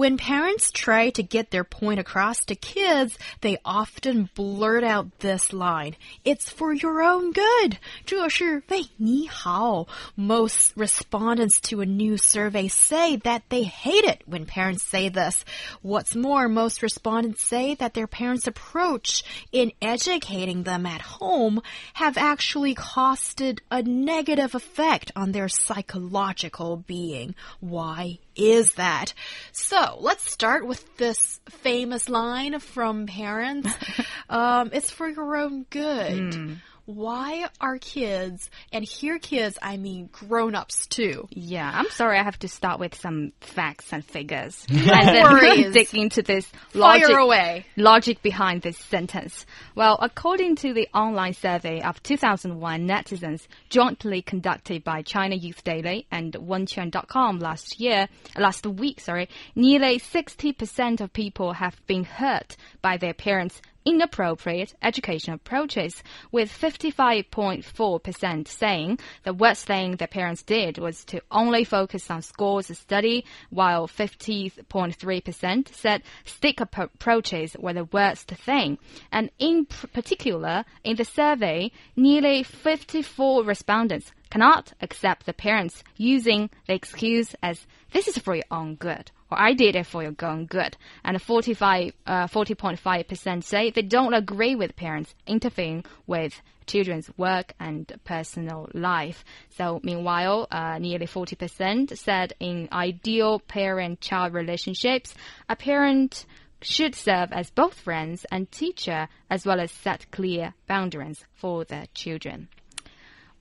[0.00, 5.54] When parents try to get their point across to kids, they often blurt out this
[5.54, 7.78] line, It's for your own good.
[8.04, 9.86] 这是为你好.
[10.14, 15.46] Most respondents to a new survey say that they hate it when parents say this.
[15.80, 21.62] What's more, most respondents say that their parents' approach in educating them at home
[21.94, 27.34] have actually costed a negative effect on their psychological being.
[27.60, 29.13] Why is that?
[29.51, 33.69] So let's start with this famous line from parents.
[34.29, 36.33] um, it's for your own good.
[36.33, 36.57] Mm
[36.95, 41.27] why are kids, and here kids, I mean grown-ups too.
[41.31, 44.65] Yeah, I'm sorry, I have to start with some facts and figures.
[44.71, 45.73] No and then worries.
[45.73, 47.65] dig into this logic, Fire away.
[47.77, 49.45] logic behind this sentence.
[49.75, 56.07] Well, according to the online survey of 2001 netizens jointly conducted by China Youth Daily
[56.11, 62.97] and Wenjuan.com last year, last week, sorry, nearly 60% of people have been hurt by
[62.97, 71.03] their parents' inappropriate education approaches, with 55.4% saying the worst thing their parents did was
[71.05, 78.27] to only focus on scores of study, while 50.3% said stick approaches were the worst
[78.27, 78.77] thing.
[79.11, 86.73] And in particular, in the survey, nearly 54 respondents cannot accept the parents using the
[86.73, 90.45] excuse as this is for your own good or I did it for your own
[90.45, 90.75] good.
[91.03, 97.91] And 45, uh, 40.5% say they don't agree with parents interfering with children's work and
[98.03, 99.23] personal life.
[99.51, 105.15] So meanwhile, uh, nearly 40% said in ideal parent-child relationships,
[105.47, 106.25] a parent
[106.61, 111.87] should serve as both friends and teacher, as well as set clear boundaries for their
[111.95, 112.49] children.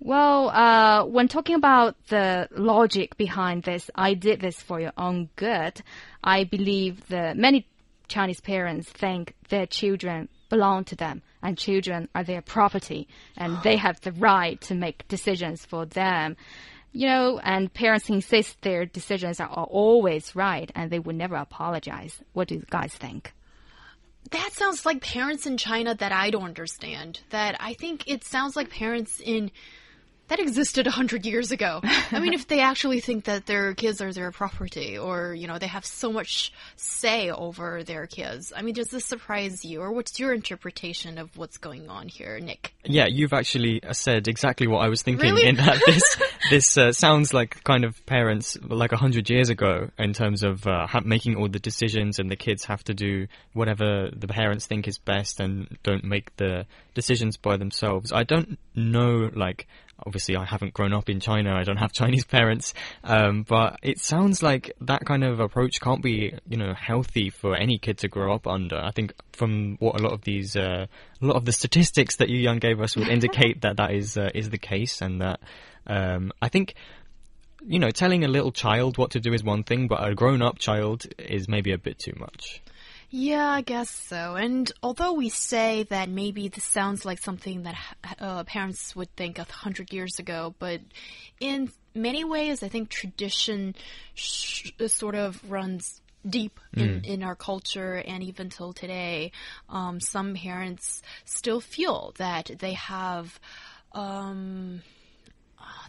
[0.02, 5.28] Well, uh, when talking about the logic behind this, I did this for your own
[5.36, 5.82] good.
[6.24, 7.66] I believe that many
[8.08, 13.76] Chinese parents think their children belong to them and children are their property and they
[13.76, 16.36] have the right to make decisions for them.
[16.92, 22.18] You know, and parents insist their decisions are always right and they would never apologize.
[22.32, 23.32] What do you guys think?
[24.30, 27.20] That sounds like parents in China that I don't understand.
[27.30, 29.50] That I think it sounds like parents in
[30.30, 31.80] that existed a hundred years ago.
[31.82, 35.58] I mean, if they actually think that their kids are their property, or you know,
[35.58, 38.52] they have so much say over their kids.
[38.56, 42.38] I mean, does this surprise you, or what's your interpretation of what's going on here,
[42.38, 42.72] Nick?
[42.84, 45.34] Yeah, you've actually uh, said exactly what I was thinking.
[45.34, 45.48] Really?
[45.48, 49.90] In that this this uh, sounds like kind of parents like a hundred years ago
[49.98, 54.10] in terms of uh, making all the decisions, and the kids have to do whatever
[54.16, 58.12] the parents think is best, and don't make the decisions by themselves.
[58.12, 59.66] I don't know, like
[60.06, 61.54] obviously I haven't grown up in China.
[61.54, 62.74] I don't have Chinese parents.
[63.04, 67.56] Um, but it sounds like that kind of approach can't be, you know, healthy for
[67.56, 68.76] any kid to grow up under.
[68.76, 70.86] I think from what a lot of these, uh,
[71.20, 74.16] a lot of the statistics that Yu Yang gave us would indicate that that is,
[74.16, 75.40] uh, is the case and that,
[75.86, 76.74] um, I think,
[77.66, 80.42] you know, telling a little child what to do is one thing, but a grown
[80.42, 82.62] up child is maybe a bit too much.
[83.12, 84.36] Yeah, I guess so.
[84.36, 87.76] And although we say that maybe this sounds like something that
[88.20, 90.80] uh, parents would think a hundred years ago, but
[91.40, 93.74] in many ways, I think tradition
[94.14, 97.04] sort of runs deep in, mm.
[97.04, 99.32] in our culture and even till today.
[99.68, 103.40] Um, some parents still feel that they have.
[103.92, 104.82] Um,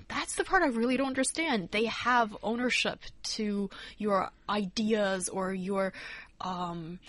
[0.08, 1.70] that's the part I really don't understand.
[1.72, 3.00] They have ownership
[3.36, 5.94] to your ideas or your
[6.40, 7.00] um,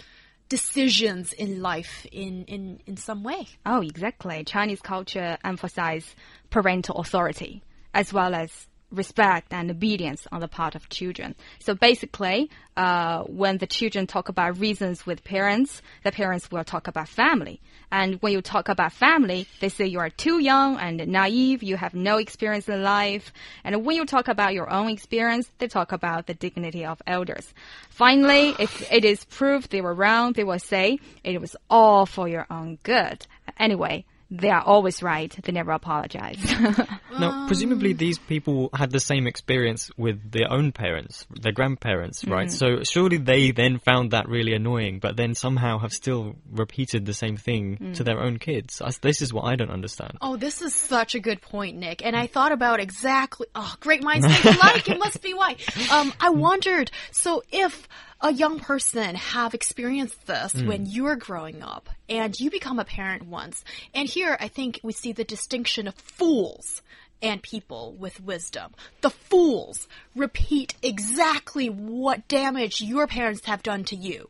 [0.49, 3.49] decisions in life in, in, in some way.
[3.65, 4.45] Oh, exactly.
[4.45, 6.15] Chinese culture emphasizes
[6.51, 7.63] parental authority
[7.95, 11.35] as well as respect and obedience on the part of children.
[11.61, 16.89] So basically, uh, when the children talk about reasons with parents, the parents will talk
[16.89, 17.61] about family.
[17.91, 21.77] And when you talk about family, they say you are too young and naive, you
[21.77, 23.33] have no experience in life.
[23.65, 27.53] And when you talk about your own experience, they talk about the dignity of elders.
[27.91, 32.29] Finally, if it is proved they were wrong, they will say it was all for
[32.29, 33.27] your own good.
[33.59, 35.31] Anyway, they are always right.
[35.43, 36.39] They never apologize.
[37.19, 42.25] Now, um, presumably these people had the same experience with their own parents, their grandparents,
[42.25, 42.49] right?
[42.49, 42.79] Mm-hmm.
[42.79, 47.13] So surely they then found that really annoying, but then somehow have still repeated the
[47.13, 48.05] same thing to mm.
[48.07, 48.81] their own kids.
[49.03, 50.17] This is what I don't understand.
[50.23, 52.03] Oh, this is such a good point, Nick.
[52.03, 52.31] And I mm.
[52.31, 53.47] thought about exactly.
[53.55, 54.89] Oh, great minds think alike.
[54.89, 55.57] it must be why.
[55.91, 56.91] Um, I wondered.
[57.11, 57.87] So if
[58.23, 60.67] a young person have experienced this mm.
[60.67, 63.65] when you're growing up and you become a parent once,
[63.95, 66.83] and here I think we see the distinction of fools
[67.21, 68.73] and people with wisdom.
[69.01, 69.87] The fools
[70.17, 74.29] repeat exactly what damage your parents have done to you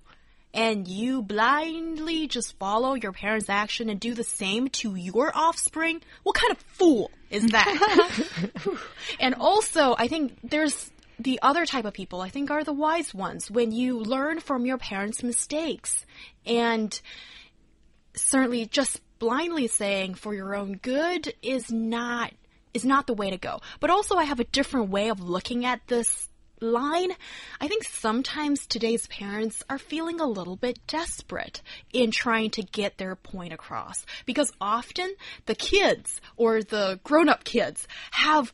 [0.54, 6.02] and you blindly just follow your parents' action and do the same to your offspring,
[6.22, 8.28] what kind of fool is that?
[9.20, 10.90] and also, I think there's
[11.22, 14.66] the other type of people, I think, are the wise ones when you learn from
[14.66, 16.04] your parents' mistakes
[16.44, 17.00] and
[18.14, 22.32] certainly just blindly saying for your own good is not
[22.74, 23.60] is not the way to go.
[23.80, 26.28] But also I have a different way of looking at this
[26.60, 27.12] line.
[27.60, 31.60] I think sometimes today's parents are feeling a little bit desperate
[31.92, 35.14] in trying to get their point across because often
[35.46, 38.52] the kids or the grown-up kids have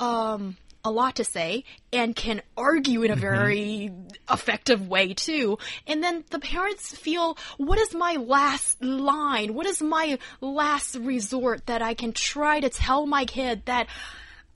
[0.00, 3.90] um a lot to say and can argue in a very
[4.30, 5.58] effective way too.
[5.86, 9.54] And then the parents feel, what is my last line?
[9.54, 13.88] What is my last resort that I can try to tell my kid that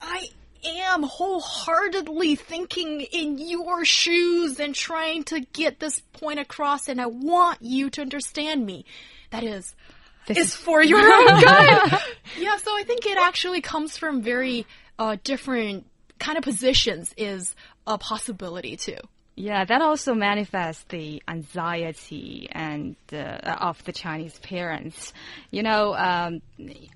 [0.01, 0.29] I
[0.65, 7.07] am wholeheartedly thinking in your shoes and trying to get this point across and I
[7.07, 8.85] want you to understand me.
[9.31, 9.75] That is,
[10.27, 11.99] This is is- for your own good.
[12.39, 14.65] yeah, so I think it actually comes from very
[14.97, 15.85] uh, different
[16.23, 17.55] kind of positions is
[17.85, 18.97] a possibility too.
[19.35, 25.11] Yeah, that also manifests the anxiety and uh, of the Chinese parents.
[25.49, 26.41] You know, um,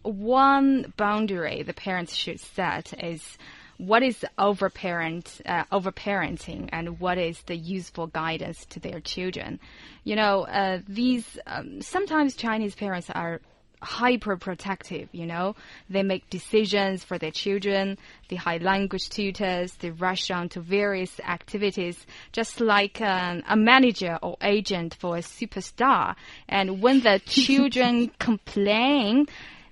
[0.03, 3.38] one boundary the parents should set is
[3.77, 9.59] what is overparent, uh, overparenting, and what is the useful guidance to their children.
[10.03, 13.41] You know, uh, these um, sometimes Chinese parents are
[13.81, 15.56] hyper protective, you know.
[15.89, 17.97] They make decisions for their children,
[18.29, 24.18] they hire language tutors, they rush on to various activities, just like um, a manager
[24.21, 26.15] or agent for a superstar.
[26.47, 29.27] And when the children complain,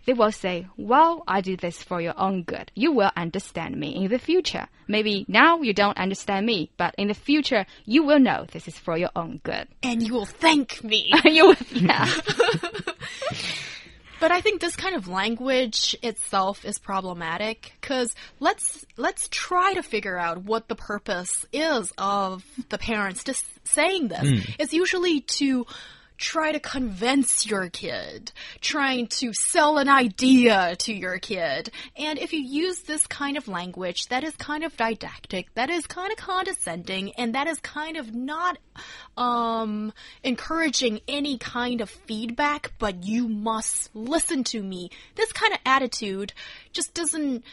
[0.06, 2.72] they will say, Well, I did this for your own good.
[2.76, 4.68] You will understand me in the future.
[4.88, 8.78] Maybe now you don't understand me, but in the future, you will know this is
[8.78, 9.68] for your own good.
[9.82, 11.12] And you will thank me.
[11.26, 12.06] you will, yeah.
[14.20, 19.84] But I think this kind of language itself is problematic because let's let's try to
[19.84, 24.30] figure out what the purpose is of the parents just saying this.
[24.30, 24.52] Hmm.
[24.60, 25.66] It's usually to
[26.18, 28.32] try to convince your kid,
[28.62, 31.72] trying to sell an idea to your kid.
[31.98, 35.86] And if you use this kind of language that is kind of didactic, that is
[35.88, 38.58] kind of condescending, and that is kind of not
[39.18, 45.60] um, encouraging any kind of feedback, but you must listen to me, this kind of
[45.66, 46.34] attitude
[46.72, 47.44] just doesn't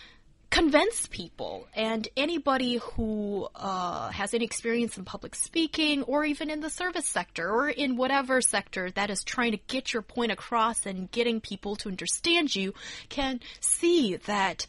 [0.52, 1.66] convince people.
[1.74, 7.06] And anybody who uh, has any experience in public speaking or even in the service
[7.06, 11.40] sector or in whatever sector that is trying to get your point across and getting
[11.40, 12.74] people to understand you
[13.08, 14.66] can see that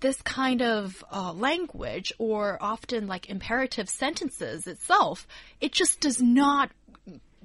[0.00, 5.26] this kind of uh, language or often like imperative sentences itself
[5.60, 6.70] it just does not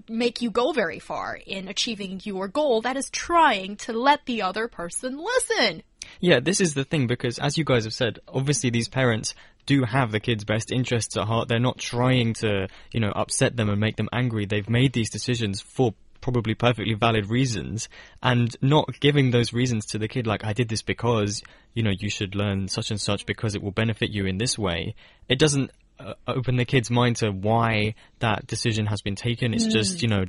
[0.10, 4.42] make you go very far in achieving your goal that is trying to let the
[4.42, 5.84] other person listen
[6.20, 9.34] Yeah, this is the thing because, as you guys have said, obviously these parents
[9.66, 11.48] do have the kids' best interests at heart.
[11.48, 14.46] They're not trying to, you know, upset them and make them angry.
[14.46, 17.88] They've made these decisions for probably perfectly valid reasons
[18.24, 21.92] and not giving those reasons to the kid like I did this because, you know,
[21.92, 24.96] you should learn such and such because it will benefit you in this way.
[25.30, 29.54] It doesn't uh, open the kid's mind to why that decision has been taken.
[29.54, 30.26] It's just, you know,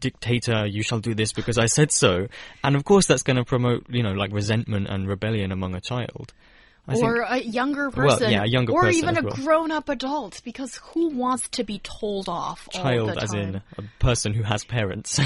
[0.00, 2.28] dictator, you shall do this because I said so.
[2.62, 5.80] And of course, that's going to promote, you know, like resentment and rebellion among a
[5.80, 6.32] child.
[6.86, 9.26] I think- or a younger Well, person, yeah, a younger or person even as a
[9.26, 9.36] well.
[9.36, 14.32] grown-up adult, because who wants to be told off all child, as in a person
[14.32, 15.18] who has parents.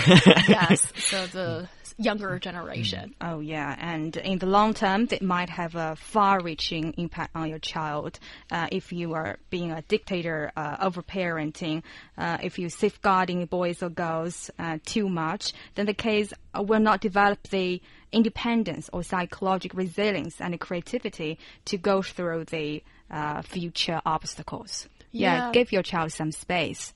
[0.48, 1.68] yes, so the
[1.98, 3.14] younger generation.
[3.20, 3.76] Oh, yeah.
[3.78, 8.18] And in the long term, it might have a far reaching impact on your child.
[8.50, 11.82] Uh, if you are being a dictator, uh, overparenting,
[12.18, 16.80] uh, if you safeguarding boys or girls uh, too much, then the kids uh, will
[16.80, 17.80] not develop the
[18.12, 24.88] independence or psychological resilience and creativity to go through the uh, future obstacles.
[25.12, 25.50] Yeah.
[25.52, 26.94] give your child some space.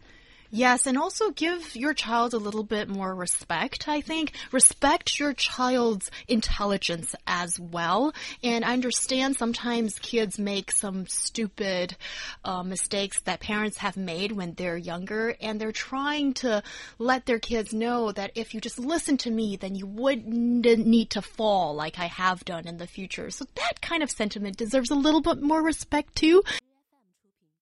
[0.51, 4.33] Yes, and also give your child a little bit more respect, I think.
[4.53, 8.13] Respect your child's intelligence as well.
[8.43, 11.97] And I understand sometimes kids make some stupid
[12.45, 16.63] uh, mistakes that parents have made when they're younger, and they're trying to
[16.99, 21.11] let their kids know that if you just listen to me, then you wouldn't need
[21.11, 23.31] to fall like I have done in the future.
[23.31, 26.43] So that kind of sentiment deserves a little bit more respect too.